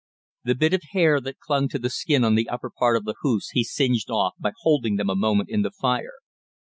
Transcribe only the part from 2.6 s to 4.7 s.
part of the hoofs he singed off by